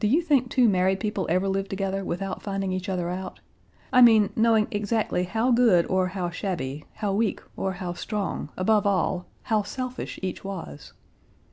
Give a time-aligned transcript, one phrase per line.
[0.00, 3.38] "Do you think two married people ever lived together without finding each other out?
[3.92, 8.84] I mean, knowing exactly how good or how shabby, how weak or how strong, above
[8.84, 10.92] all, how selfish each was?"